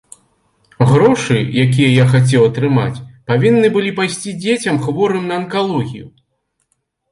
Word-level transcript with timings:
Грошы, 0.91 1.37
якія 1.63 1.89
я 1.89 2.05
хацеў 2.13 2.47
атрымаць, 2.49 3.03
павінны 3.33 3.67
былі 3.77 3.93
пайсці 4.01 4.35
дзецям, 4.43 4.83
хворым 4.89 5.23
на 5.31 5.41
анкалогію. 5.45 6.05